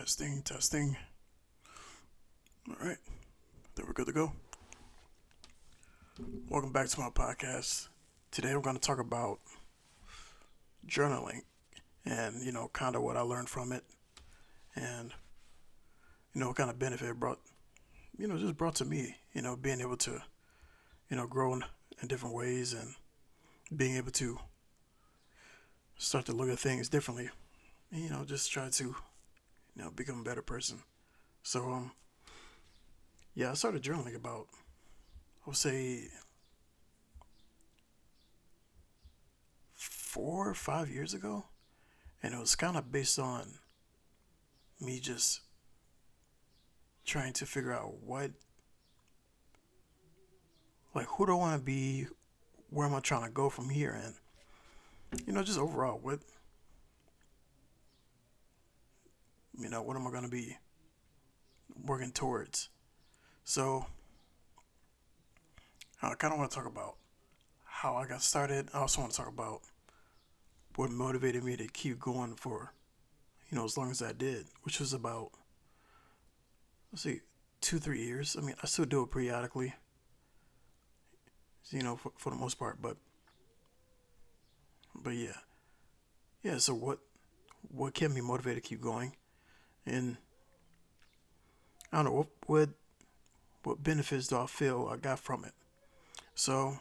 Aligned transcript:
Testing, 0.00 0.40
testing. 0.40 0.96
All 2.70 2.76
right, 2.80 2.96
then 3.74 3.84
we're 3.86 3.92
good 3.92 4.06
to 4.06 4.12
go. 4.12 4.32
Welcome 6.48 6.72
back 6.72 6.88
to 6.88 7.00
my 7.00 7.10
podcast. 7.10 7.88
Today 8.30 8.54
we're 8.54 8.62
going 8.62 8.78
to 8.78 8.80
talk 8.80 8.98
about 8.98 9.40
journaling 10.88 11.42
and, 12.06 12.42
you 12.42 12.50
know, 12.50 12.70
kind 12.72 12.96
of 12.96 13.02
what 13.02 13.18
I 13.18 13.20
learned 13.20 13.50
from 13.50 13.72
it 13.72 13.84
and, 14.74 15.12
you 16.32 16.40
know, 16.40 16.46
what 16.46 16.56
kind 16.56 16.70
of 16.70 16.78
benefit 16.78 17.10
it 17.10 17.20
brought, 17.20 17.38
you 18.16 18.26
know, 18.26 18.38
just 18.38 18.56
brought 18.56 18.76
to 18.76 18.86
me, 18.86 19.16
you 19.34 19.42
know, 19.42 19.54
being 19.54 19.82
able 19.82 19.98
to, 19.98 20.22
you 21.10 21.16
know, 21.18 21.26
grow 21.26 21.52
in, 21.52 21.62
in 22.00 22.08
different 22.08 22.34
ways 22.34 22.72
and 22.72 22.94
being 23.76 23.96
able 23.96 24.12
to 24.12 24.38
start 25.98 26.24
to 26.24 26.32
look 26.32 26.48
at 26.48 26.58
things 26.58 26.88
differently. 26.88 27.28
You 27.92 28.08
know, 28.08 28.24
just 28.24 28.50
try 28.50 28.70
to, 28.70 28.94
you 29.74 29.82
know, 29.82 29.90
become 29.90 30.20
a 30.20 30.24
better 30.24 30.42
person. 30.42 30.80
So, 31.42 31.70
um, 31.70 31.92
yeah, 33.34 33.50
I 33.50 33.54
started 33.54 33.82
journaling 33.82 34.16
about, 34.16 34.46
I 35.44 35.50
would 35.50 35.56
say, 35.56 36.08
four 39.74 40.48
or 40.48 40.54
five 40.54 40.90
years 40.90 41.14
ago. 41.14 41.44
And 42.22 42.34
it 42.34 42.38
was 42.38 42.54
kind 42.54 42.76
of 42.76 42.92
based 42.92 43.18
on 43.18 43.54
me 44.80 45.00
just 45.00 45.40
trying 47.06 47.32
to 47.34 47.46
figure 47.46 47.72
out 47.72 47.94
what, 48.04 48.30
like, 50.94 51.06
who 51.06 51.26
do 51.26 51.32
I 51.32 51.36
want 51.36 51.58
to 51.58 51.64
be? 51.64 52.06
Where 52.68 52.86
am 52.86 52.94
I 52.94 53.00
trying 53.00 53.24
to 53.24 53.30
go 53.30 53.48
from 53.48 53.70
here? 53.70 53.98
And, 54.04 55.26
you 55.26 55.32
know, 55.32 55.42
just 55.42 55.58
overall, 55.58 55.98
what, 56.02 56.20
you 59.60 59.68
know, 59.68 59.82
what 59.82 59.96
am 59.96 60.06
I 60.06 60.10
going 60.10 60.24
to 60.24 60.28
be 60.28 60.56
working 61.84 62.12
towards? 62.12 62.68
So, 63.44 63.86
I 66.02 66.14
kind 66.14 66.32
of 66.32 66.38
want 66.38 66.50
to 66.50 66.56
talk 66.56 66.66
about 66.66 66.96
how 67.64 67.96
I 67.96 68.06
got 68.06 68.22
started. 68.22 68.68
I 68.72 68.78
also 68.78 69.00
want 69.00 69.12
to 69.12 69.18
talk 69.18 69.28
about 69.28 69.60
what 70.76 70.90
motivated 70.90 71.44
me 71.44 71.56
to 71.56 71.66
keep 71.66 71.98
going 71.98 72.36
for, 72.36 72.72
you 73.50 73.58
know, 73.58 73.64
as 73.64 73.76
long 73.76 73.90
as 73.90 74.02
I 74.02 74.12
did, 74.12 74.46
which 74.62 74.80
was 74.80 74.92
about, 74.92 75.30
let's 76.92 77.02
see, 77.02 77.20
two, 77.60 77.78
three 77.78 78.02
years. 78.02 78.36
I 78.38 78.42
mean, 78.42 78.54
I 78.62 78.66
still 78.66 78.86
do 78.86 79.02
it 79.02 79.10
periodically, 79.10 79.74
you 81.70 81.82
know, 81.82 81.96
for, 81.96 82.12
for 82.16 82.30
the 82.30 82.36
most 82.36 82.58
part, 82.58 82.80
but, 82.80 82.96
but 84.94 85.14
yeah. 85.14 85.36
Yeah, 86.42 86.56
so 86.58 86.74
what, 86.74 87.00
what 87.68 87.92
kept 87.92 88.14
me 88.14 88.22
motivated 88.22 88.62
to 88.62 88.68
keep 88.68 88.80
going? 88.80 89.14
And 89.86 90.16
I 91.92 91.96
don't 91.96 92.04
know, 92.06 92.12
what, 92.12 92.28
what, 92.46 92.68
what 93.64 93.82
benefits 93.82 94.28
do 94.28 94.38
I 94.38 94.46
feel 94.46 94.88
I 94.92 94.96
got 94.96 95.18
from 95.18 95.44
it? 95.44 95.52
So, 96.34 96.78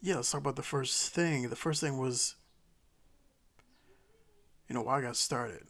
yeah, 0.00 0.16
let's 0.16 0.30
talk 0.30 0.40
about 0.40 0.56
the 0.56 0.62
first 0.62 1.12
thing. 1.12 1.48
The 1.48 1.56
first 1.56 1.80
thing 1.80 1.98
was, 1.98 2.36
you 4.68 4.74
know, 4.74 4.82
why 4.82 4.98
I 4.98 5.00
got 5.00 5.16
started 5.16 5.64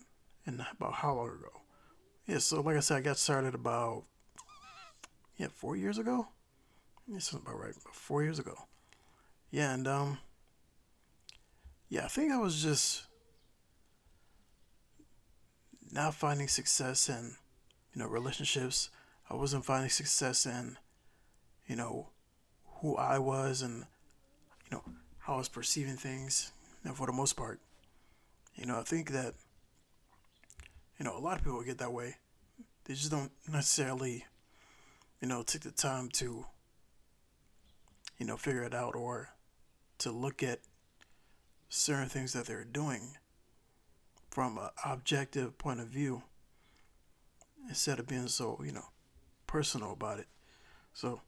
and 0.44 0.64
about 0.72 0.94
how 0.94 1.14
long 1.14 1.28
ago. 1.28 1.60
Yeah, 2.26 2.38
so 2.38 2.60
like 2.60 2.76
I 2.76 2.80
said, 2.80 2.98
I 2.98 3.00
got 3.00 3.16
started 3.16 3.54
about, 3.54 4.04
yeah, 5.36 5.48
four 5.54 5.76
years 5.76 5.98
ago. 5.98 6.28
This 7.06 7.28
is 7.28 7.34
about 7.34 7.58
right. 7.58 7.70
About 7.70 7.94
four 7.94 8.22
years 8.22 8.38
ago. 8.38 8.54
Yeah, 9.50 9.72
and, 9.72 9.88
um, 9.88 10.18
yeah, 11.88 12.04
I 12.04 12.08
think 12.08 12.32
I 12.32 12.36
was 12.36 12.62
just 12.62 13.07
not 15.92 16.14
finding 16.14 16.48
success 16.48 17.08
in, 17.08 17.36
you 17.94 18.02
know, 18.02 18.08
relationships. 18.08 18.90
I 19.30 19.34
wasn't 19.34 19.64
finding 19.64 19.90
success 19.90 20.46
in, 20.46 20.78
you 21.66 21.76
know, 21.76 22.08
who 22.80 22.96
I 22.96 23.18
was 23.18 23.62
and 23.62 23.84
you 24.70 24.76
know 24.76 24.82
how 25.18 25.34
I 25.34 25.38
was 25.38 25.48
perceiving 25.48 25.96
things. 25.96 26.52
And 26.84 26.96
for 26.96 27.06
the 27.06 27.12
most 27.12 27.34
part, 27.34 27.60
you 28.54 28.66
know, 28.66 28.78
I 28.78 28.82
think 28.82 29.10
that 29.12 29.34
you 30.98 31.04
know 31.04 31.16
a 31.16 31.20
lot 31.20 31.38
of 31.38 31.44
people 31.44 31.62
get 31.62 31.78
that 31.78 31.92
way. 31.92 32.16
They 32.84 32.94
just 32.94 33.10
don't 33.10 33.32
necessarily, 33.50 34.24
you 35.20 35.28
know, 35.28 35.42
take 35.42 35.62
the 35.62 35.70
time 35.70 36.08
to, 36.14 36.46
you 38.18 38.26
know, 38.26 38.36
figure 38.36 38.62
it 38.62 38.74
out 38.74 38.96
or 38.96 39.28
to 39.98 40.10
look 40.10 40.42
at 40.42 40.60
certain 41.68 42.08
things 42.08 42.32
that 42.32 42.46
they're 42.46 42.64
doing 42.64 43.18
from 44.38 44.56
an 44.56 44.68
objective 44.84 45.58
point 45.58 45.80
of 45.80 45.88
view 45.88 46.22
instead 47.68 47.98
of 47.98 48.06
being 48.06 48.28
so, 48.28 48.56
you 48.64 48.70
know, 48.70 48.84
personal 49.48 49.90
about 49.90 50.20
it. 50.20 50.28
So, 50.94 51.20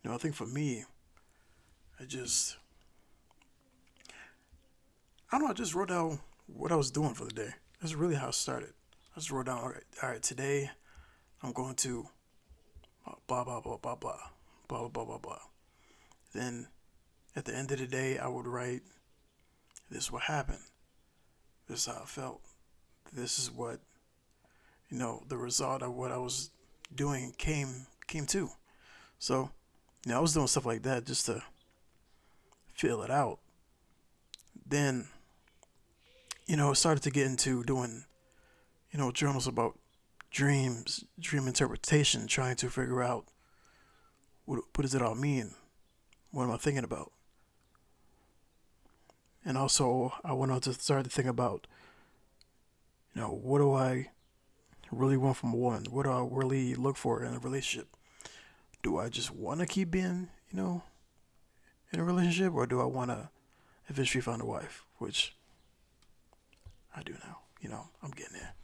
you 0.00 0.08
know, 0.08 0.14
I 0.14 0.18
think 0.18 0.36
for 0.36 0.46
me, 0.46 0.84
I 1.98 2.04
just, 2.04 2.58
I 5.32 5.38
don't 5.38 5.46
know, 5.46 5.50
I 5.50 5.52
just 5.52 5.74
wrote 5.74 5.88
down 5.88 6.20
what 6.46 6.70
I 6.70 6.76
was 6.76 6.92
doing 6.92 7.14
for 7.14 7.24
the 7.24 7.34
day. 7.34 7.54
That's 7.80 7.96
really 7.96 8.14
how 8.14 8.28
it 8.28 8.34
started. 8.34 8.72
I 9.16 9.18
just 9.18 9.32
wrote 9.32 9.46
down, 9.46 9.58
all 9.58 9.70
right, 9.70 9.82
all 10.00 10.10
right, 10.10 10.22
today 10.22 10.70
I'm 11.42 11.50
going 11.50 11.74
to 11.74 12.06
uh, 13.04 13.14
blah, 13.26 13.42
blah, 13.42 13.60
blah, 13.60 13.78
blah, 13.78 13.96
blah, 13.96 14.20
blah, 14.68 14.86
blah, 14.86 15.04
blah, 15.04 15.18
blah. 15.18 15.40
Then 16.32 16.68
at 17.34 17.46
the 17.46 17.56
end 17.56 17.72
of 17.72 17.80
the 17.80 17.88
day, 17.88 18.16
I 18.16 18.28
would 18.28 18.46
write, 18.46 18.82
this 19.90 20.12
will 20.12 20.18
what 20.18 20.26
happened. 20.26 20.60
This 21.70 21.86
is 21.86 21.94
how 21.94 22.02
I 22.02 22.04
felt. 22.04 22.40
This 23.12 23.38
is 23.38 23.48
what, 23.48 23.78
you 24.88 24.98
know, 24.98 25.22
the 25.28 25.36
result 25.36 25.82
of 25.82 25.94
what 25.94 26.10
I 26.10 26.16
was 26.16 26.50
doing 26.92 27.32
came 27.38 27.86
came 28.08 28.26
to. 28.26 28.50
So, 29.20 29.50
you 30.04 30.10
know, 30.10 30.18
I 30.18 30.20
was 30.20 30.34
doing 30.34 30.48
stuff 30.48 30.66
like 30.66 30.82
that 30.82 31.06
just 31.06 31.26
to 31.26 31.44
feel 32.74 33.02
it 33.02 33.10
out. 33.10 33.38
Then, 34.66 35.06
you 36.44 36.56
know, 36.56 36.70
I 36.70 36.72
started 36.72 37.04
to 37.04 37.10
get 37.12 37.26
into 37.26 37.62
doing, 37.62 38.04
you 38.90 38.98
know, 38.98 39.12
journals 39.12 39.46
about 39.46 39.78
dreams, 40.32 41.04
dream 41.20 41.46
interpretation, 41.46 42.26
trying 42.26 42.56
to 42.56 42.68
figure 42.68 43.00
out 43.00 43.26
what, 44.44 44.58
what 44.74 44.82
does 44.82 44.96
it 44.96 45.02
all 45.02 45.14
mean? 45.14 45.52
What 46.32 46.42
am 46.42 46.50
I 46.50 46.56
thinking 46.56 46.82
about? 46.82 47.12
And 49.44 49.56
also, 49.56 50.12
I 50.22 50.32
went 50.32 50.52
on 50.52 50.60
to 50.62 50.74
start 50.74 51.04
to 51.04 51.10
think 51.10 51.28
about, 51.28 51.66
you 53.14 53.22
know, 53.22 53.28
what 53.28 53.58
do 53.58 53.72
I 53.72 54.10
really 54.92 55.16
want 55.16 55.38
from 55.38 55.52
a 55.52 55.56
woman? 55.56 55.86
What 55.90 56.04
do 56.04 56.10
I 56.10 56.26
really 56.30 56.74
look 56.74 56.96
for 56.96 57.24
in 57.24 57.34
a 57.34 57.38
relationship? 57.38 57.88
Do 58.82 58.98
I 58.98 59.08
just 59.08 59.30
want 59.30 59.60
to 59.60 59.66
keep 59.66 59.90
being, 59.90 60.28
you 60.50 60.56
know, 60.56 60.82
in 61.92 62.00
a 62.00 62.04
relationship, 62.04 62.54
or 62.54 62.66
do 62.66 62.80
I 62.80 62.84
want 62.84 63.10
to 63.10 63.30
eventually 63.88 64.22
find 64.22 64.42
a 64.42 64.46
wife? 64.46 64.84
Which 64.98 65.34
I 66.94 67.02
do 67.02 67.12
now. 67.24 67.38
You 67.60 67.68
know, 67.68 67.88
I'm 68.02 68.10
getting 68.10 68.34
there. 68.34 68.54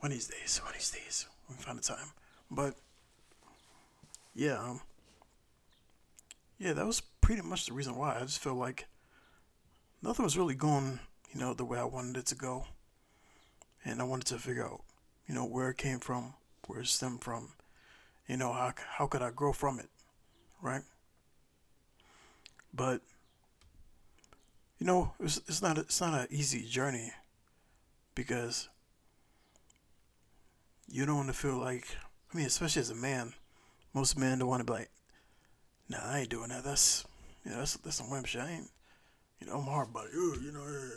One 0.00 0.12
of 0.12 0.18
these 0.18 0.28
days, 0.28 0.60
one 0.62 0.70
of 0.70 0.74
these 0.74 0.90
days, 0.90 1.26
we 1.48 1.56
find 1.56 1.78
the 1.78 1.82
time. 1.82 2.12
But 2.50 2.74
yeah, 4.34 4.58
um, 4.60 4.80
yeah, 6.58 6.72
that 6.72 6.86
was 6.86 7.00
pretty 7.00 7.42
much 7.42 7.66
the 7.66 7.72
reason 7.72 7.96
why. 7.96 8.16
I 8.16 8.20
just 8.20 8.38
felt 8.40 8.56
like 8.56 8.86
nothing 10.06 10.24
was 10.24 10.38
really 10.38 10.54
going, 10.54 11.00
you 11.32 11.40
know, 11.40 11.52
the 11.52 11.64
way 11.64 11.78
I 11.78 11.84
wanted 11.84 12.16
it 12.16 12.26
to 12.26 12.36
go, 12.36 12.66
and 13.84 14.00
I 14.00 14.04
wanted 14.04 14.26
to 14.28 14.38
figure 14.38 14.64
out, 14.64 14.82
you 15.26 15.34
know, 15.34 15.44
where 15.44 15.70
it 15.70 15.78
came 15.78 15.98
from, 15.98 16.34
where 16.66 16.80
it 16.80 16.86
stemmed 16.86 17.24
from, 17.24 17.50
you 18.28 18.36
know, 18.36 18.52
how 18.52 18.72
how 18.98 19.06
could 19.06 19.22
I 19.22 19.30
grow 19.30 19.52
from 19.52 19.80
it, 19.80 19.88
right? 20.62 20.82
But 22.72 23.00
you 24.78 24.86
know, 24.86 25.12
it's 25.18 25.38
it's 25.48 25.60
not 25.60 25.76
it's 25.76 26.00
not 26.00 26.20
an 26.20 26.26
easy 26.30 26.62
journey 26.62 27.12
because 28.14 28.68
you 30.88 31.04
don't 31.04 31.16
want 31.16 31.28
to 31.28 31.34
feel 31.34 31.58
like 31.58 31.96
I 32.32 32.36
mean, 32.36 32.46
especially 32.46 32.80
as 32.80 32.90
a 32.90 32.94
man, 32.94 33.34
most 33.92 34.16
men 34.16 34.38
don't 34.38 34.48
want 34.48 34.60
to 34.60 34.72
be 34.72 34.78
like, 34.78 34.90
"Nah, 35.88 35.98
I 36.00 36.20
ain't 36.20 36.28
doing 36.28 36.50
that. 36.50 36.62
That's 36.62 37.04
you 37.44 37.50
know, 37.50 37.58
that's 37.58 37.76
that's 37.78 37.96
some 37.96 38.10
wimp 38.10 38.26
shit. 38.26 38.42
I 38.42 38.50
ain't, 38.50 38.70
you 39.40 39.46
know, 39.46 39.58
I'm 39.58 39.64
hard 39.64 39.92
body, 39.92 40.10
you 40.12 40.52
know." 40.52 40.90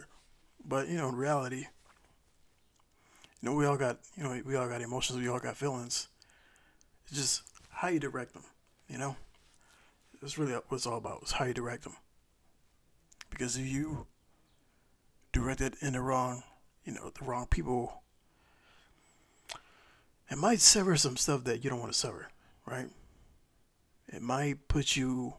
But 0.66 0.88
you 0.88 0.98
know, 0.98 1.10
in 1.10 1.16
reality, 1.16 1.68
you 3.42 3.50
know, 3.50 3.54
we 3.54 3.66
all 3.66 3.78
got 3.78 4.00
you 4.16 4.24
know, 4.24 4.42
we 4.46 4.56
all 4.56 4.68
got 4.68 4.82
emotions, 4.82 5.20
we 5.20 5.28
all 5.28 5.40
got 5.40 5.58
feelings. 5.58 6.08
It's 7.08 7.18
just 7.18 7.44
how 7.70 7.88
you 7.88 8.00
direct 8.00 8.34
them, 8.34 8.44
you 8.88 8.98
know. 8.98 9.16
That's 10.22 10.38
really 10.38 10.54
what 10.54 10.66
it's 10.72 10.86
all 10.86 10.98
about. 10.98 11.24
Is 11.24 11.32
how 11.32 11.46
you 11.46 11.54
direct 11.54 11.84
them. 11.84 11.96
Because 13.30 13.58
if 13.58 13.66
you 13.66 14.08
direct 15.32 15.62
it 15.62 15.76
in 15.82 15.94
the 15.94 16.02
wrong, 16.02 16.44
you 16.84 16.94
know, 16.94 17.12
the 17.18 17.26
wrong 17.26 17.48
people, 17.48 18.02
it 20.30 20.38
might 20.38 20.60
sever 20.60 20.96
some 20.96 21.18
stuff 21.18 21.44
that 21.46 21.64
you 21.64 21.70
don't 21.70 21.80
want 21.80 21.92
to 21.94 21.98
sever, 21.98 22.28
right? 22.66 22.90
It 24.08 24.22
might 24.22 24.68
put 24.68 24.96
you, 24.96 25.36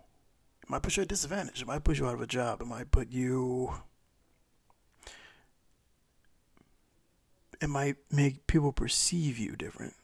might 0.71 0.83
put 0.83 0.97
you 0.97 1.03
at 1.03 1.09
disadvantage. 1.09 1.61
It 1.61 1.67
might 1.67 1.83
put 1.83 1.99
you 1.99 2.07
out 2.07 2.15
of 2.15 2.21
a 2.21 2.27
job. 2.27 2.61
It 2.61 2.67
might 2.67 2.91
put 2.91 3.11
you 3.11 3.75
it 7.61 7.69
might 7.69 7.97
make 8.11 8.47
people 8.47 8.73
perceive 8.73 9.37
you 9.37 9.57
different. 9.57 9.95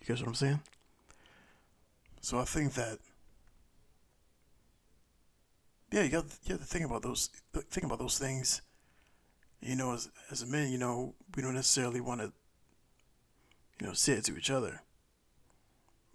You 0.00 0.06
guess 0.06 0.20
what 0.20 0.28
I'm 0.28 0.34
saying? 0.34 0.60
So 2.20 2.38
I 2.38 2.44
think 2.44 2.72
that 2.74 2.98
yeah, 5.92 6.02
you 6.02 6.08
got 6.08 6.24
you 6.44 6.54
have 6.54 6.60
to 6.60 6.66
think 6.66 6.86
about 6.86 7.02
those 7.02 7.28
think 7.70 7.84
about 7.84 7.98
those 7.98 8.18
things. 8.18 8.62
You 9.60 9.76
know, 9.76 9.92
as 9.92 10.10
as 10.30 10.42
a 10.42 10.46
man, 10.46 10.72
you 10.72 10.78
know, 10.78 11.14
we 11.36 11.42
don't 11.42 11.54
necessarily 11.54 12.00
want 12.00 12.22
to 12.22 12.32
you 13.80 13.86
know 13.86 13.92
say 13.92 14.14
it 14.14 14.24
to 14.24 14.36
each 14.36 14.50
other. 14.50 14.80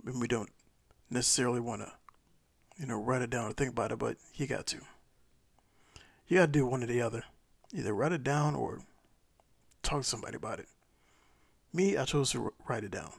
And 0.06 0.19
we 0.19 0.27
don't 0.27 0.50
necessarily 1.09 1.59
want 1.59 1.81
to 1.81 1.91
you 2.79 2.85
know 2.85 2.95
write 2.95 3.21
it 3.21 3.29
down 3.29 3.49
or 3.49 3.53
think 3.53 3.71
about 3.71 3.91
it, 3.91 3.99
but 3.99 4.17
you 4.35 4.47
got 4.47 4.65
to. 4.67 4.77
You 6.27 6.37
got 6.37 6.45
to 6.45 6.51
do 6.51 6.65
one 6.65 6.83
or 6.83 6.87
the 6.87 7.01
other. 7.01 7.23
Either 7.73 7.93
write 7.93 8.11
it 8.11 8.23
down 8.23 8.55
or 8.55 8.79
talk 9.83 10.01
to 10.01 10.07
somebody 10.07 10.37
about 10.37 10.59
it. 10.59 10.67
Me, 11.73 11.97
I 11.97 12.05
chose 12.05 12.31
to 12.31 12.53
write 12.67 12.83
it 12.83 12.91
down. 12.91 13.11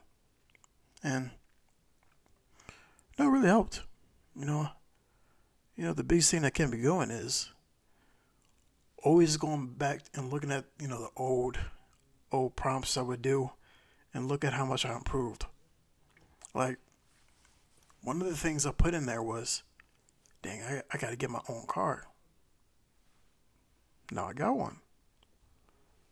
And 1.02 1.30
that 3.16 3.28
really 3.28 3.48
helped. 3.48 3.82
You 4.34 4.46
know, 4.46 4.68
you 5.76 5.84
know, 5.84 5.92
the 5.92 6.04
biggest 6.04 6.30
thing 6.30 6.42
that 6.42 6.54
can 6.54 6.70
be 6.70 6.78
going 6.78 7.10
is 7.10 7.50
always 9.02 9.36
going 9.36 9.74
back 9.74 10.02
and 10.14 10.32
looking 10.32 10.52
at, 10.52 10.64
you 10.80 10.88
know, 10.88 11.00
the 11.00 11.10
old 11.16 11.58
old 12.32 12.54
prompts 12.54 12.96
I 12.96 13.02
would 13.02 13.22
do 13.22 13.50
and 14.14 14.28
look 14.28 14.44
at 14.44 14.52
how 14.52 14.64
much 14.64 14.84
I 14.84 14.94
improved. 14.94 15.46
Like 16.54 16.78
one 18.02 18.20
of 18.20 18.29
the 18.29 18.37
things 18.37 18.67
I 18.67 18.73
put 18.73 18.94
in 18.94 19.06
there 19.06 19.23
was, 19.23 19.62
dang, 20.43 20.62
I, 20.62 20.82
I 20.93 20.99
gotta 20.99 21.17
get 21.17 21.31
my 21.31 21.41
own 21.49 21.64
car. 21.67 22.06
Now 24.11 24.26
I 24.26 24.32
got 24.32 24.56
one. 24.56 24.79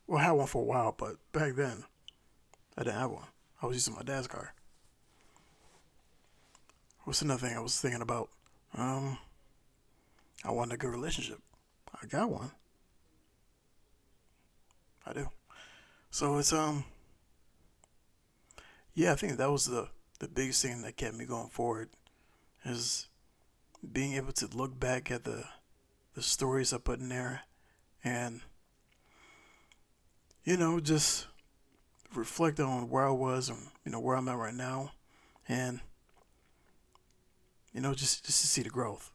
Well, 0.06 0.18
I 0.18 0.24
had 0.24 0.32
one 0.32 0.46
for 0.46 0.62
a 0.62 0.64
while, 0.64 0.94
but 0.96 1.16
back 1.32 1.54
then, 1.54 1.84
I 2.76 2.84
didn't 2.84 2.98
have 2.98 3.10
one. 3.10 3.26
I 3.60 3.66
was 3.66 3.76
using 3.76 3.94
my 3.94 4.02
dad's 4.02 4.26
car. 4.26 4.54
What's 7.04 7.22
another 7.22 7.46
thing 7.46 7.56
I 7.56 7.60
was 7.60 7.80
thinking 7.80 8.02
about? 8.02 8.28
Um, 8.74 9.18
I 10.44 10.52
wanted 10.52 10.74
a 10.74 10.76
good 10.78 10.90
relationship. 10.90 11.40
I 12.00 12.06
got 12.06 12.30
one. 12.30 12.52
I 15.06 15.12
do. 15.14 15.28
So 16.10 16.38
it's 16.38 16.52
um. 16.52 16.84
Yeah, 18.94 19.12
I 19.12 19.16
think 19.16 19.36
that 19.36 19.50
was 19.50 19.66
the 19.66 19.88
the 20.18 20.28
biggest 20.28 20.62
thing 20.62 20.82
that 20.82 20.96
kept 20.96 21.16
me 21.16 21.24
going 21.24 21.48
forward, 21.48 21.90
is 22.64 23.08
being 23.92 24.14
able 24.14 24.32
to 24.32 24.46
look 24.46 24.78
back 24.78 25.10
at 25.10 25.24
the 25.24 25.44
the 26.14 26.22
stories 26.22 26.72
I 26.72 26.78
put 26.78 26.98
in 26.98 27.08
there, 27.08 27.42
and 28.02 28.40
you 30.44 30.56
know, 30.56 30.80
just 30.80 31.26
reflect 32.14 32.58
on 32.58 32.88
where 32.88 33.06
I 33.06 33.10
was 33.10 33.48
and 33.48 33.68
you 33.84 33.92
know 33.92 34.00
where 34.00 34.16
I'm 34.16 34.28
at 34.28 34.36
right 34.36 34.54
now, 34.54 34.92
and 35.48 35.80
you 37.72 37.80
know 37.80 37.94
just 37.94 38.24
just 38.24 38.40
to 38.40 38.46
see 38.46 38.62
the 38.62 38.70
growth. 38.70 39.12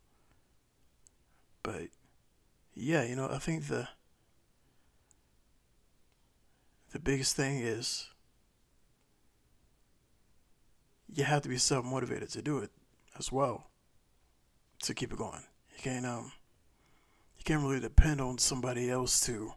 But 1.64 1.88
yeah, 2.76 3.04
you 3.04 3.16
know, 3.16 3.30
I 3.30 3.40
think 3.40 3.68
the 3.68 3.90
the 6.92 7.00
biggest 7.00 7.36
thing 7.36 7.58
is 7.58 8.08
you 11.14 11.24
have 11.24 11.42
to 11.44 11.50
be 11.50 11.58
self 11.58 11.86
motivated 11.86 12.30
to 12.30 12.42
do 12.42 12.58
it 12.60 12.72
as 13.18 13.32
well 13.32 13.68
to 14.84 14.94
keep 14.94 15.12
it 15.12 15.18
going. 15.18 15.44
You 15.76 15.82
can't 15.82 16.06
um 16.06 16.32
you 17.38 17.44
can't 17.44 17.64
really 17.64 17.80
depend 17.80 18.22
on 18.22 18.38
somebody 18.38 18.90
else 18.90 19.20
to 19.26 19.54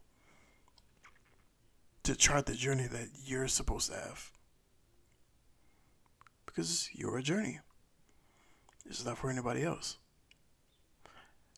to 2.05 2.15
chart 2.15 2.47
the 2.47 2.55
journey 2.55 2.87
that 2.87 3.09
you're 3.25 3.49
supposed 3.49 3.91
to 3.91 3.97
have. 3.97 4.31
Because 6.45 6.89
you're 6.93 7.19
a 7.19 7.23
journey. 7.23 7.61
It's 8.89 9.05
not 9.05 9.19
for 9.19 9.29
anybody 9.29 9.65
else. 9.65 9.99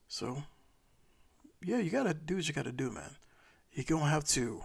So, 0.09 0.45
yeah, 1.63 1.79
you 1.79 1.91
gotta 1.91 2.15
do 2.15 2.37
what 2.37 2.49
you 2.49 2.55
gotta 2.55 2.73
do, 2.73 2.91
man. 2.91 3.17
You're 3.73 3.85
gonna 3.85 4.11
have 4.11 4.25
to 4.29 4.63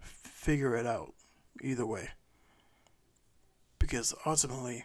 figure 0.00 0.74
it 0.76 0.86
out 0.86 1.12
either 1.62 1.84
way. 1.84 2.08
Because 3.86 4.12
ultimately, 4.26 4.84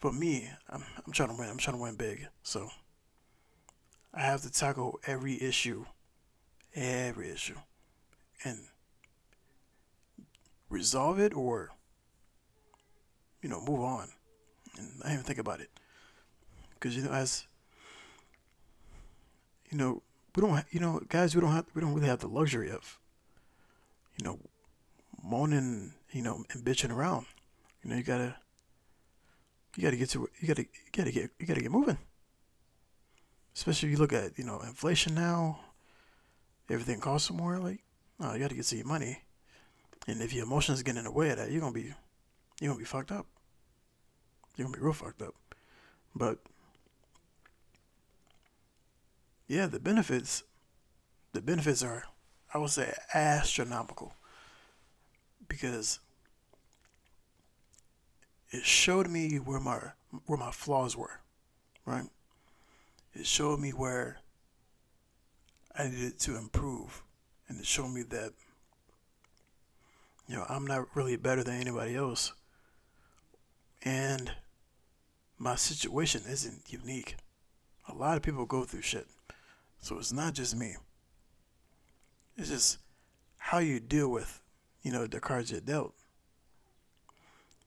for 0.00 0.12
me, 0.12 0.50
I'm, 0.68 0.82
I'm 1.06 1.12
trying 1.12 1.28
to 1.28 1.36
win. 1.36 1.48
I'm 1.48 1.56
trying 1.56 1.76
to 1.76 1.82
win 1.82 1.94
big. 1.94 2.26
So, 2.42 2.68
I 4.12 4.22
have 4.22 4.42
to 4.42 4.50
tackle 4.50 4.98
every 5.06 5.40
issue, 5.40 5.84
every 6.74 7.30
issue, 7.30 7.58
and 8.44 8.58
resolve 10.68 11.20
it 11.20 11.32
or 11.32 11.70
you 13.40 13.48
know 13.48 13.60
move 13.60 13.80
on 13.80 14.08
and 14.76 14.98
not 14.98 15.12
even 15.12 15.24
think 15.24 15.38
about 15.38 15.60
it 15.60 15.70
because 16.74 16.96
you 16.96 17.02
know 17.02 17.12
as 17.12 17.46
you 19.70 19.78
know 19.78 20.02
we 20.34 20.40
don't 20.40 20.64
you 20.70 20.80
know 20.80 21.00
guys 21.08 21.36
we 21.36 21.40
don't 21.40 21.52
have 21.52 21.66
we 21.74 21.80
don't 21.80 21.94
really 21.94 22.06
have 22.06 22.20
the 22.20 22.28
luxury 22.28 22.70
of 22.70 22.98
you 24.16 24.24
know 24.24 24.38
moaning 25.22 25.92
you 26.12 26.22
know 26.22 26.44
and 26.52 26.64
bitching 26.64 26.94
around 26.94 27.26
you 27.82 27.90
know 27.90 27.96
you 27.96 28.02
gotta 28.02 28.34
you 29.76 29.82
gotta 29.82 29.96
get 29.96 30.10
to 30.10 30.28
you 30.40 30.48
gotta 30.48 30.62
you 30.62 30.90
gotta 30.92 31.12
get 31.12 31.30
you 31.38 31.46
gotta 31.46 31.60
get 31.60 31.70
moving 31.70 31.98
especially 33.54 33.88
if 33.88 33.92
you 33.92 33.98
look 33.98 34.12
at 34.12 34.38
you 34.38 34.44
know 34.44 34.60
inflation 34.60 35.14
now 35.14 35.60
everything 36.68 37.00
costs 37.00 37.30
more 37.30 37.58
like 37.58 37.80
oh 38.20 38.32
you 38.34 38.40
gotta 38.40 38.54
get 38.54 38.64
to 38.64 38.76
your 38.76 38.86
money 38.86 39.22
and 40.06 40.22
if 40.22 40.32
your 40.32 40.44
emotions 40.44 40.82
get 40.82 40.96
in 40.96 41.04
the 41.04 41.10
way 41.10 41.30
of 41.30 41.36
that, 41.36 41.50
you're 41.50 41.60
gonna 41.60 41.72
be 41.72 41.92
you're 42.60 42.70
gonna 42.70 42.78
be 42.78 42.84
fucked 42.84 43.12
up. 43.12 43.26
You're 44.56 44.66
gonna 44.66 44.76
be 44.76 44.82
real 44.82 44.92
fucked 44.92 45.22
up. 45.22 45.34
But 46.14 46.38
yeah, 49.46 49.66
the 49.66 49.78
benefits 49.78 50.42
the 51.32 51.40
benefits 51.40 51.82
are 51.82 52.04
I 52.52 52.58
would 52.58 52.70
say 52.70 52.92
astronomical. 53.14 54.14
Because 55.48 56.00
it 58.50 58.64
showed 58.64 59.08
me 59.08 59.36
where 59.36 59.60
my 59.60 59.80
where 60.26 60.38
my 60.38 60.50
flaws 60.50 60.96
were, 60.96 61.20
right? 61.84 62.06
It 63.14 63.26
showed 63.26 63.60
me 63.60 63.70
where 63.70 64.18
I 65.76 65.88
needed 65.88 66.18
to 66.20 66.36
improve, 66.36 67.02
and 67.48 67.58
it 67.58 67.66
showed 67.66 67.88
me 67.88 68.02
that 68.02 68.32
you 70.30 70.36
know, 70.36 70.46
I'm 70.48 70.64
not 70.64 70.86
really 70.94 71.16
better 71.16 71.42
than 71.42 71.60
anybody 71.60 71.96
else. 71.96 72.32
And 73.82 74.30
my 75.38 75.56
situation 75.56 76.22
isn't 76.28 76.72
unique. 76.72 77.16
A 77.88 77.94
lot 77.94 78.16
of 78.16 78.22
people 78.22 78.46
go 78.46 78.62
through 78.62 78.82
shit. 78.82 79.08
So 79.80 79.98
it's 79.98 80.12
not 80.12 80.34
just 80.34 80.56
me. 80.56 80.76
It's 82.36 82.48
just 82.48 82.78
how 83.38 83.58
you 83.58 83.80
deal 83.80 84.08
with, 84.08 84.40
you 84.82 84.92
know, 84.92 85.08
the 85.08 85.18
cards 85.18 85.50
you're 85.50 85.60
dealt. 85.60 85.94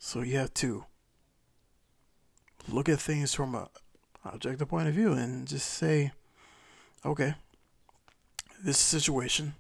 So 0.06 0.22
you 0.22 0.38
have 0.38 0.54
to 0.56 0.84
look 2.68 2.90
at 2.90 3.00
things 3.00 3.34
from 3.34 3.56
a 3.56 3.70
objective 4.26 4.68
point 4.68 4.90
of 4.90 4.94
view 4.94 5.14
and 5.14 5.48
just 5.48 5.66
say, 5.66 6.12
okay, 7.06 7.36
this 8.62 8.78
situation, 8.78 9.54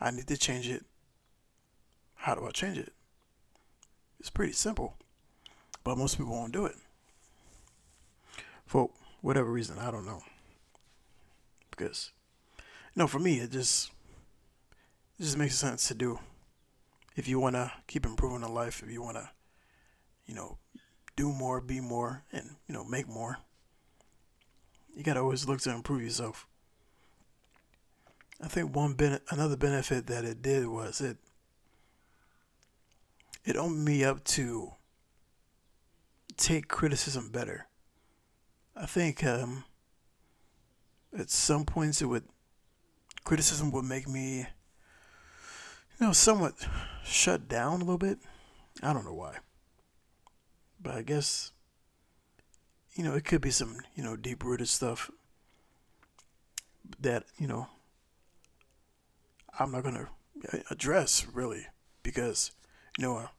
I 0.00 0.10
need 0.10 0.26
to 0.26 0.36
change 0.36 0.68
it 0.68 0.84
how 2.16 2.34
do 2.34 2.44
I 2.44 2.50
change 2.50 2.78
it? 2.78 2.92
It's 4.18 4.28
pretty 4.28 4.54
simple, 4.54 4.96
but 5.84 5.96
most 5.96 6.18
people 6.18 6.32
won't 6.32 6.52
do 6.52 6.66
it. 6.66 6.74
For 8.66 8.90
whatever 9.20 9.52
reason, 9.52 9.78
I 9.78 9.92
don't 9.92 10.04
know. 10.04 10.22
Because, 11.70 12.10
you 12.58 12.64
know, 12.96 13.06
for 13.06 13.20
me, 13.20 13.38
it 13.38 13.52
just, 13.52 13.92
it 15.20 15.22
just 15.22 15.38
makes 15.38 15.54
sense 15.54 15.86
to 15.86 15.94
do. 15.94 16.18
If 17.16 17.28
you 17.28 17.38
want 17.38 17.56
to 17.56 17.72
keep 17.86 18.04
improving 18.04 18.42
in 18.42 18.52
life, 18.52 18.82
if 18.82 18.90
you 18.90 19.02
want 19.02 19.16
to, 19.16 19.30
you 20.26 20.34
know, 20.34 20.58
do 21.16 21.32
more, 21.32 21.60
be 21.60 21.80
more, 21.80 22.24
and, 22.32 22.56
you 22.66 22.74
know, 22.74 22.84
make 22.84 23.08
more, 23.08 23.38
you 24.96 25.02
got 25.02 25.14
to 25.14 25.20
always 25.20 25.46
look 25.46 25.60
to 25.60 25.70
improve 25.70 26.02
yourself. 26.02 26.46
I 28.42 28.48
think 28.48 28.74
one 28.74 28.94
ben- 28.94 29.20
another 29.30 29.56
benefit 29.56 30.06
that 30.08 30.24
it 30.24 30.42
did 30.42 30.66
was 30.66 31.00
it 31.00 31.18
it 33.44 33.56
opened 33.56 33.84
me 33.84 34.04
up 34.04 34.24
to 34.24 34.72
take 36.36 36.68
criticism 36.68 37.30
better. 37.30 37.66
I 38.74 38.86
think 38.86 39.22
um, 39.22 39.64
at 41.16 41.30
some 41.30 41.64
points 41.64 42.02
it 42.02 42.06
would 42.06 42.24
criticism 43.22 43.70
would 43.70 43.84
make 43.84 44.08
me, 44.08 44.46
know, 46.04 46.12
somewhat 46.12 46.54
shut 47.04 47.48
down 47.48 47.74
a 47.74 47.84
little 47.84 47.98
bit. 47.98 48.18
I 48.82 48.92
don't 48.92 49.04
know 49.04 49.14
why, 49.14 49.36
but 50.80 50.94
I 50.94 51.02
guess 51.02 51.52
you 52.94 53.04
know 53.04 53.14
it 53.14 53.24
could 53.24 53.40
be 53.40 53.50
some 53.50 53.78
you 53.94 54.02
know 54.02 54.16
deep 54.16 54.44
rooted 54.44 54.68
stuff 54.68 55.10
that 57.00 57.24
you 57.38 57.46
know 57.46 57.68
I'm 59.58 59.72
not 59.72 59.84
gonna 59.84 60.08
uh, 60.52 60.58
address 60.70 61.26
really 61.32 61.66
because 62.02 62.50
you 62.98 63.04
know 63.04 63.16
a, 63.16 63.30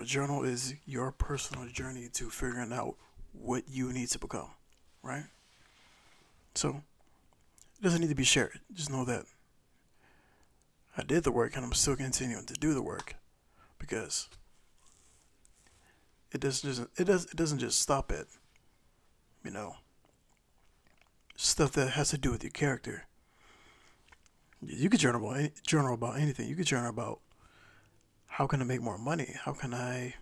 a 0.00 0.04
journal 0.04 0.44
is 0.44 0.74
your 0.86 1.12
personal 1.12 1.66
journey 1.68 2.08
to 2.14 2.30
figuring 2.30 2.72
out 2.72 2.96
what 3.32 3.64
you 3.68 3.92
need 3.92 4.08
to 4.08 4.18
become, 4.18 4.50
right? 5.02 5.24
So 6.54 6.82
it 7.78 7.82
doesn't 7.82 8.00
need 8.00 8.08
to 8.08 8.14
be 8.14 8.24
shared. 8.24 8.60
Just 8.72 8.90
know 8.90 9.04
that 9.04 9.24
I 10.96 11.02
did 11.02 11.24
the 11.24 11.32
work 11.32 11.56
and 11.56 11.64
I'm 11.64 11.72
still 11.72 11.96
continuing 11.96 12.44
to 12.46 12.54
do 12.54 12.74
the 12.74 12.82
work 12.82 13.16
because 13.78 14.28
it 16.30 16.40
doesn't 16.40 16.68
just 16.68 17.00
it 17.00 17.04
does 17.04 17.24
it 17.26 17.36
doesn't 17.36 17.58
just 17.58 17.80
stop 17.80 18.12
at 18.12 18.26
you 19.44 19.50
know 19.50 19.76
stuff 21.36 21.72
that 21.72 21.90
has 21.90 22.10
to 22.10 22.18
do 22.18 22.30
with 22.30 22.42
your 22.42 22.50
character. 22.50 23.04
You 24.64 24.88
could 24.88 25.00
journal 25.00 25.28
about 25.28 25.50
journal 25.66 25.94
about 25.94 26.18
anything. 26.18 26.48
You 26.48 26.54
could 26.54 26.66
journal 26.66 26.90
about 26.90 27.20
how 28.26 28.46
can 28.46 28.62
I 28.62 28.64
make 28.64 28.80
more 28.80 28.98
money? 28.98 29.34
How 29.44 29.52
can 29.52 29.74
I, 29.74 30.14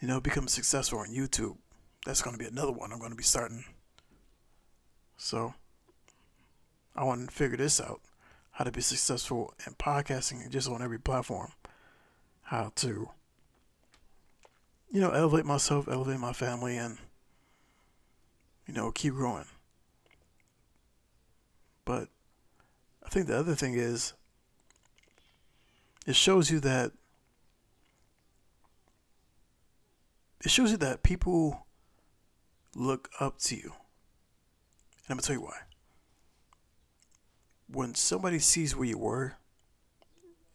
you 0.00 0.06
know, 0.06 0.20
become 0.20 0.46
successful 0.48 0.98
on 0.98 1.08
YouTube? 1.08 1.56
That's 2.04 2.22
going 2.22 2.36
to 2.36 2.38
be 2.38 2.48
another 2.48 2.72
one 2.72 2.92
I'm 2.92 2.98
going 2.98 3.10
to 3.10 3.16
be 3.16 3.24
starting. 3.24 3.64
So 5.16 5.54
I 6.94 7.04
want 7.04 7.28
to 7.28 7.34
figure 7.34 7.56
this 7.56 7.80
out: 7.80 8.00
how 8.56 8.64
to 8.64 8.72
be 8.72 8.80
successful 8.80 9.52
in 9.66 9.74
podcasting, 9.74 10.48
just 10.48 10.66
on 10.66 10.80
every 10.80 10.98
platform. 10.98 11.52
How 12.40 12.72
to, 12.76 13.10
you 14.90 15.00
know, 15.00 15.10
elevate 15.10 15.44
myself, 15.44 15.86
elevate 15.86 16.18
my 16.18 16.32
family, 16.32 16.78
and 16.78 16.96
you 18.66 18.72
know, 18.72 18.90
keep 18.92 19.12
growing. 19.12 19.44
But 21.84 22.08
I 23.04 23.10
think 23.10 23.26
the 23.26 23.36
other 23.36 23.54
thing 23.54 23.74
is 23.74 24.14
it 26.06 26.16
shows 26.16 26.50
you 26.50 26.58
that 26.60 26.92
it 30.42 30.50
shows 30.50 30.70
you 30.70 30.78
that 30.78 31.02
people 31.02 31.66
look 32.74 33.10
up 33.20 33.36
to 33.40 33.54
you. 33.54 33.74
And 35.04 35.10
I'm 35.10 35.16
gonna 35.16 35.22
tell 35.22 35.36
you 35.36 35.42
why. 35.42 35.58
When 37.68 37.94
somebody 37.94 38.38
sees 38.38 38.76
where 38.76 38.86
you 38.86 38.98
were 38.98 39.34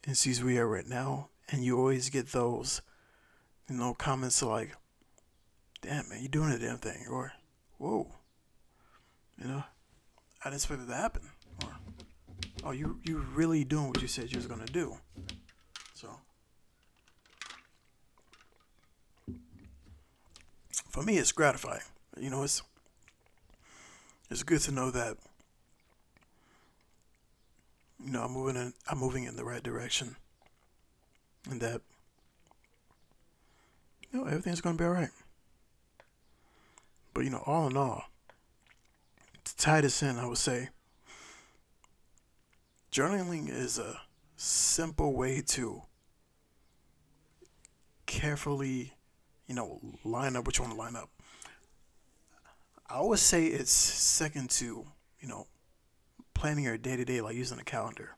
and 0.05 0.15
sees 0.17 0.43
where 0.43 0.53
you 0.53 0.61
are 0.61 0.67
right 0.67 0.87
now, 0.87 1.29
and 1.49 1.63
you 1.63 1.77
always 1.77 2.09
get 2.09 2.31
those, 2.31 2.81
you 3.69 3.75
know, 3.75 3.93
comments 3.93 4.41
like, 4.41 4.75
damn 5.81 6.07
man, 6.09 6.19
you're 6.21 6.29
doing 6.29 6.51
a 6.51 6.57
damn 6.57 6.77
thing, 6.77 7.05
or 7.09 7.33
whoa. 7.77 8.07
You 9.37 9.47
know, 9.47 9.63
I 10.43 10.49
didn't 10.49 10.55
expect 10.55 10.81
it 10.83 10.87
to 10.87 10.95
happen. 10.95 11.23
Or, 11.63 11.69
oh, 12.63 12.71
you 12.71 12.99
you 13.03 13.17
really 13.33 13.63
doing 13.63 13.87
what 13.87 14.01
you 14.01 14.07
said 14.07 14.31
you 14.31 14.37
was 14.37 14.47
gonna 14.47 14.65
do. 14.65 14.97
So, 15.93 16.09
for 20.89 21.03
me, 21.03 21.17
it's 21.17 21.31
gratifying. 21.31 21.81
You 22.17 22.29
know, 22.29 22.43
it's 22.43 22.61
it's 24.29 24.43
good 24.43 24.61
to 24.61 24.71
know 24.71 24.91
that 24.91 25.17
you 28.03 28.11
know 28.11 28.23
I'm 28.23 28.31
moving 28.31 28.55
in 28.55 28.73
I'm 28.89 28.97
moving 28.97 29.23
in 29.25 29.35
the 29.35 29.45
right 29.45 29.63
direction, 29.63 30.15
and 31.49 31.61
that 31.61 31.81
you 34.11 34.19
know 34.19 34.25
everything's 34.25 34.61
gonna 34.61 34.77
be 34.77 34.85
all 34.85 34.91
right. 34.91 35.09
But 37.13 37.23
you 37.23 37.29
know, 37.29 37.43
all 37.45 37.67
in 37.67 37.77
all, 37.77 38.05
to 39.43 39.57
tie 39.57 39.81
this 39.81 40.01
in, 40.01 40.17
I 40.17 40.25
would 40.25 40.37
say 40.37 40.69
journaling 42.91 43.49
is 43.49 43.79
a 43.79 44.01
simple 44.35 45.13
way 45.13 45.41
to 45.47 45.83
carefully, 48.05 48.93
you 49.47 49.55
know, 49.55 49.79
line 50.03 50.35
up 50.35 50.45
what 50.45 50.57
you 50.57 50.63
want 50.63 50.75
to 50.75 50.79
line 50.79 50.95
up. 50.95 51.09
I 52.89 52.95
always 52.95 53.21
say 53.21 53.45
it's 53.45 53.71
second 53.71 54.49
to, 54.51 54.85
you 55.21 55.27
know, 55.27 55.47
planning 56.41 56.63
your 56.63 56.75
day 56.75 56.97
to 56.97 57.05
day, 57.05 57.21
like 57.21 57.35
using 57.35 57.59
a 57.59 57.63
calendar. 57.63 58.15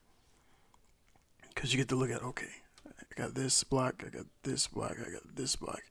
Because 1.53 1.73
you 1.73 1.77
get 1.77 1.89
to 1.89 1.97
look 1.97 2.09
at, 2.09 2.23
okay, 2.23 2.47
I 2.87 3.21
got 3.21 3.35
this 3.35 3.65
block, 3.65 4.01
I 4.07 4.15
got 4.15 4.27
this 4.43 4.65
block, 4.65 4.95
I 4.97 5.11
got 5.11 5.35
this 5.35 5.57
block. 5.57 5.81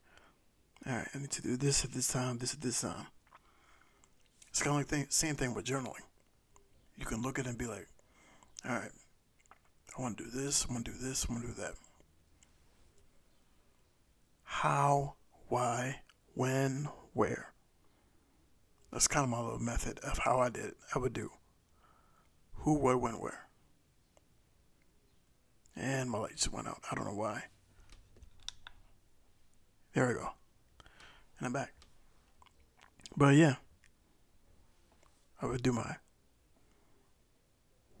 All 0.87 0.95
right, 0.95 1.07
I 1.13 1.19
need 1.19 1.29
to 1.29 1.43
do 1.43 1.55
this 1.57 1.85
at 1.85 1.91
this 1.91 2.07
time, 2.07 2.39
this 2.39 2.55
at 2.55 2.61
this 2.61 2.81
time. 2.81 3.05
It's 4.49 4.63
kind 4.63 4.71
of 4.71 4.77
like 4.77 4.87
the 4.87 5.05
same 5.13 5.35
thing 5.35 5.53
with 5.53 5.65
journaling. 5.65 6.01
You 6.97 7.05
can 7.05 7.21
look 7.21 7.37
at 7.37 7.45
it 7.45 7.49
and 7.49 7.57
be 7.57 7.67
like, 7.67 7.87
all 8.67 8.77
right, 8.77 8.91
I 9.95 10.01
want 10.01 10.17
to 10.17 10.23
do 10.23 10.31
this, 10.31 10.65
I 10.67 10.73
want 10.73 10.85
to 10.85 10.91
do 10.91 10.97
this, 10.97 11.27
I 11.29 11.33
want 11.33 11.45
to 11.45 11.49
do 11.49 11.61
that. 11.61 11.73
How, 14.43 15.13
why, 15.49 16.01
when, 16.33 16.89
where. 17.13 17.53
That's 18.91 19.07
kind 19.07 19.23
of 19.23 19.29
my 19.29 19.39
little 19.39 19.59
method 19.59 19.99
of 19.99 20.17
how 20.17 20.39
I 20.39 20.49
did 20.49 20.65
it. 20.65 20.77
I 20.95 20.97
would 20.97 21.13
do 21.13 21.29
who, 22.63 22.73
what, 22.73 22.99
when, 22.99 23.13
where. 23.13 23.47
And 25.75 26.09
my 26.09 26.17
lights 26.17 26.51
went 26.51 26.67
out. 26.67 26.81
I 26.91 26.95
don't 26.95 27.05
know 27.05 27.15
why. 27.15 27.43
There 29.93 30.07
we 30.07 30.13
go. 30.13 30.29
And 31.39 31.47
I'm 31.47 31.53
back. 31.53 31.73
But 33.15 33.35
yeah. 33.35 33.55
I 35.41 35.45
would 35.45 35.61
do 35.61 35.73
my 35.73 35.97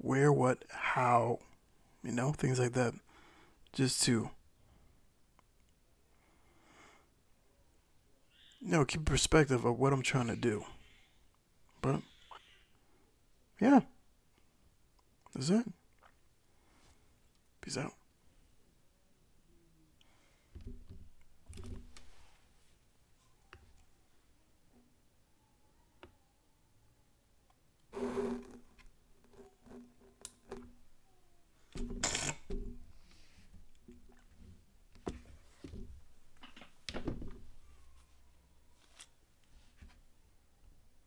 where, 0.03 0.33
what, 0.33 0.65
how, 0.69 1.39
you 2.03 2.11
know, 2.11 2.33
things 2.33 2.59
like 2.59 2.73
that, 2.73 2.93
just 3.71 4.03
to, 4.03 4.29
you 8.59 8.67
know, 8.67 8.83
keep 8.83 9.05
perspective 9.05 9.63
of 9.63 9.79
what 9.79 9.93
I'm 9.93 10.01
trying 10.01 10.27
to 10.27 10.35
do. 10.35 10.65
But, 11.81 12.01
yeah, 13.61 13.81
that's 15.33 15.49
it. 15.49 15.65
Peace 17.61 17.77
out. 17.77 17.93